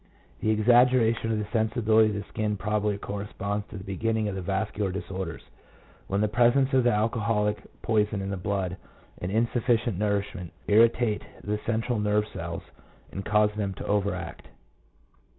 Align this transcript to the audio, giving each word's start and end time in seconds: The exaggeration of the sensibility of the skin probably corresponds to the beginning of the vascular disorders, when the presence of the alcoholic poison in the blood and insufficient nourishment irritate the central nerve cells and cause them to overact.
The 0.39 0.49
exaggeration 0.49 1.31
of 1.31 1.37
the 1.37 1.45
sensibility 1.53 2.09
of 2.09 2.15
the 2.23 2.27
skin 2.29 2.57
probably 2.57 2.97
corresponds 2.97 3.67
to 3.69 3.77
the 3.77 3.83
beginning 3.83 4.27
of 4.27 4.33
the 4.33 4.41
vascular 4.41 4.91
disorders, 4.91 5.43
when 6.07 6.21
the 6.21 6.27
presence 6.27 6.73
of 6.73 6.85
the 6.85 6.91
alcoholic 6.91 7.59
poison 7.83 8.19
in 8.19 8.31
the 8.31 8.35
blood 8.35 8.77
and 9.21 9.31
insufficient 9.31 9.99
nourishment 9.99 10.53
irritate 10.67 11.21
the 11.43 11.59
central 11.67 11.99
nerve 11.99 12.27
cells 12.33 12.63
and 13.11 13.23
cause 13.25 13.51
them 13.55 13.75
to 13.75 13.85
overact. 13.85 14.47